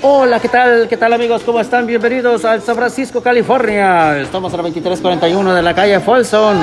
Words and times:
Hola, 0.00 0.40
¿qué 0.40 0.48
tal? 0.48 0.88
¿Qué 0.88 0.96
tal 0.96 1.12
amigos? 1.12 1.42
¿Cómo 1.44 1.60
están? 1.60 1.86
Bienvenidos 1.86 2.44
al 2.44 2.62
San 2.62 2.74
Francisco, 2.74 3.22
California. 3.22 4.18
Estamos 4.20 4.52
a 4.54 4.56
la 4.56 4.62
2341 4.62 5.54
de 5.54 5.62
la 5.62 5.74
calle 5.74 6.00
Folsom, 6.00 6.56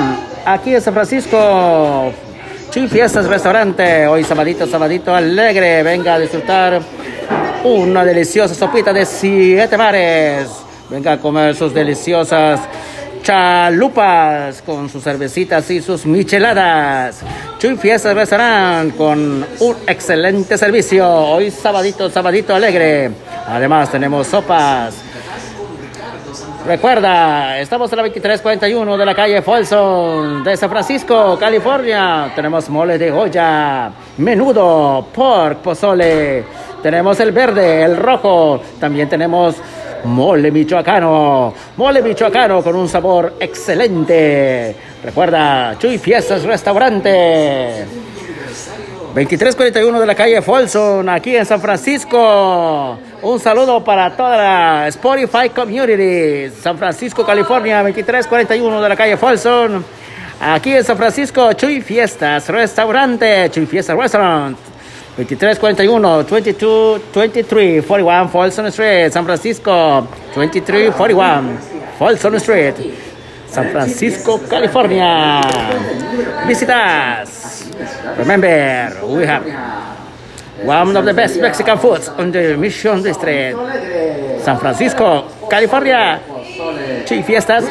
aquí 0.44 0.74
en 0.74 0.80
San 0.80 0.94
Francisco. 0.94 2.12
Chuy 2.70 2.88
Fiestas 2.88 3.26
Restaurante, 3.26 4.06
hoy 4.06 4.24
sabadito, 4.24 4.66
sabadito 4.66 5.14
alegre. 5.14 5.82
Venga 5.82 6.14
a 6.14 6.18
disfrutar 6.18 6.80
una 7.64 8.04
deliciosa 8.04 8.54
sopita 8.54 8.92
de 8.92 9.06
siete 9.06 9.76
mares. 9.76 10.48
Venga 10.90 11.12
a 11.12 11.18
comer 11.18 11.54
sus 11.54 11.72
deliciosas 11.72 12.60
chalupas 13.22 14.62
con 14.62 14.88
sus 14.88 15.02
cervecitas 15.02 15.70
y 15.70 15.80
sus 15.80 16.04
micheladas. 16.04 17.20
Chuy 17.58 17.76
Fiestas 17.76 18.14
Restaurante 18.14 18.96
con 18.96 19.46
un 19.60 19.76
excelente 19.86 20.58
servicio. 20.58 21.08
Hoy 21.08 21.50
sabadito, 21.50 22.10
sabadito 22.10 22.54
alegre. 22.54 23.10
Además 23.46 23.90
tenemos 23.90 24.26
sopas. 24.26 24.96
Recuerda, 26.66 27.58
estamos 27.58 27.90
en 27.92 27.96
la 27.96 28.02
2341 28.04 28.96
de 28.96 29.06
la 29.06 29.14
calle 29.14 29.42
Folsom 29.42 30.44
de 30.44 30.56
San 30.56 30.70
Francisco, 30.70 31.36
California. 31.38 32.30
Tenemos 32.36 32.68
mole 32.68 32.98
de 32.98 33.10
olla, 33.10 33.90
menudo, 34.18 35.08
pork, 35.12 35.58
pozole. 35.58 36.44
Tenemos 36.82 37.18
el 37.18 37.32
verde, 37.32 37.82
el 37.82 37.96
rojo. 37.96 38.60
También 38.78 39.08
tenemos 39.08 39.56
mole 40.04 40.50
michoacano. 40.50 41.54
Mole 41.76 42.02
michoacano 42.02 42.62
con 42.62 42.76
un 42.76 42.88
sabor 42.88 43.34
excelente. 43.38 44.74
Recuerda, 45.02 45.76
Chuy 45.78 45.98
Fiestas 45.98 46.44
Restaurante. 46.44 47.86
2341 49.14 50.00
de 50.00 50.06
la 50.06 50.14
calle 50.14 50.40
Folsom, 50.40 51.06
aquí 51.10 51.36
en 51.36 51.44
San 51.44 51.60
Francisco. 51.60 52.98
Un 53.20 53.38
saludo 53.38 53.84
para 53.84 54.16
toda 54.16 54.36
la 54.38 54.88
Spotify 54.88 55.50
Community, 55.54 56.50
San 56.58 56.78
Francisco, 56.78 57.24
California, 57.24 57.82
2341 57.82 58.80
de 58.80 58.88
la 58.88 58.96
calle 58.96 59.18
Folsom. 59.18 59.82
Aquí 60.40 60.72
en 60.72 60.82
San 60.82 60.96
Francisco, 60.96 61.52
Chuy 61.52 61.82
Fiestas 61.82 62.48
Restaurante, 62.48 63.50
Chuy 63.50 63.66
Fiestas 63.66 63.96
Restaurant. 63.96 64.71
2341, 65.16 66.24
22, 66.26 66.98
23, 67.12 67.80
41 67.82 68.28
Folsom 68.28 68.70
Street, 68.70 69.12
San 69.12 69.24
Francisco, 69.24 70.06
2341 70.32 71.58
Folsom 71.98 72.38
Street, 72.38 72.74
San 73.46 73.70
Francisco, 73.70 74.38
California. 74.48 75.40
Visitas. 76.46 77.68
Remember, 78.16 78.48
we 79.06 79.26
have 79.26 79.44
one 80.64 80.96
of 80.96 81.04
the 81.04 81.12
best 81.12 81.38
Mexican 81.38 81.76
foods 81.78 82.08
on 82.08 82.32
the 82.32 82.56
Mission 82.56 83.02
District, 83.02 83.54
San 84.40 84.56
Francisco, 84.58 85.28
California. 85.50 86.20
Chuy 87.04 87.22
Fiestas 87.22 87.64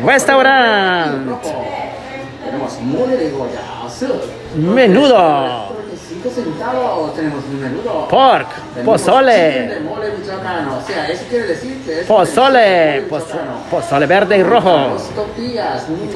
Restaurant. 0.00 1.42
Menudo. 4.56 5.67
5 6.08 6.30
centavos 6.30 7.14
tenemos 7.14 7.44
un 7.44 7.60
menudo. 7.60 8.08
Pork, 8.08 8.46
pozole. 8.84 9.78
mole 9.84 10.10
michoacano. 10.18 10.78
O 10.78 10.82
sea, 10.86 11.06
eso 11.08 11.24
quiere 11.28 11.46
decir 11.48 11.82
que 11.84 12.00
es 12.00 12.06
Pozole, 12.06 13.02
pozole 13.70 14.06
verde 14.06 14.38
y 14.38 14.42
rojo. 14.42 14.96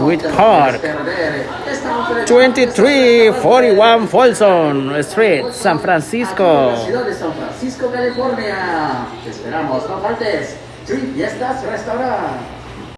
With 0.00 0.22
pork. 0.22 0.78
puedes 0.78 0.78
perder. 0.80 1.46
Esta 1.70 1.98
oferta- 1.98 2.32
2341 2.32 4.06
Folsom 4.08 4.96
Street, 4.96 5.44
San 5.52 5.78
Francisco. 5.80 6.72
Ciudad 6.86 7.04
de 7.04 7.14
San 7.14 7.32
Francisco, 7.34 7.90
California. 7.92 9.06
Te 9.24 9.30
esperamos, 9.30 9.88
no 9.88 9.98
faltes. 9.98 10.56
Chuy 10.86 11.12
Fiestas 11.14 11.62
Restaurant. 11.64 12.61